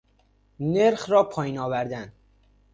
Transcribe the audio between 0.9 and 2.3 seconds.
را پائین آوردن